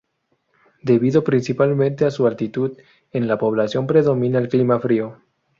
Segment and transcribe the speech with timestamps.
[0.81, 2.75] Debido principalmente a su altitud,
[3.11, 5.19] en la población predomina el clima frío.